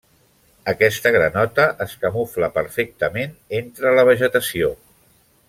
Aquesta 0.71 1.11
granota 1.15 1.65
es 1.85 1.93
camufla 2.05 2.49
perfectament 2.57 3.37
entre 3.61 3.93
la 4.01 4.07
vegetació. 4.11 4.73